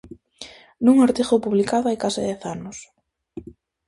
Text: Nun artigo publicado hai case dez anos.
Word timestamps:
Nun 0.85 0.97
artigo 0.99 1.43
publicado 1.45 1.85
hai 1.87 1.97
case 2.03 2.21
dez 2.29 2.41
anos. 2.55 2.77